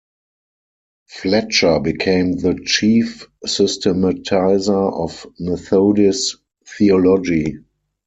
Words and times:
Fletcher 1.11 1.79
became 1.79 2.31
the 2.31 2.59
chief 2.65 3.27
systematizer 3.45 4.91
of 4.99 5.27
Methodist 5.39 6.37
theology. 6.65 7.59